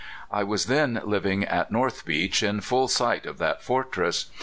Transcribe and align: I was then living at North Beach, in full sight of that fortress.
I 0.31 0.43
was 0.43 0.65
then 0.65 0.99
living 1.03 1.43
at 1.43 1.69
North 1.71 2.05
Beach, 2.05 2.41
in 2.41 2.61
full 2.61 2.87
sight 2.87 3.27
of 3.27 3.37
that 3.37 3.61
fortress. 3.61 4.31